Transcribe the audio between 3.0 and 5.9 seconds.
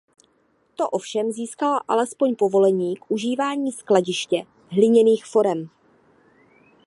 užívání skladiště hliněných forem.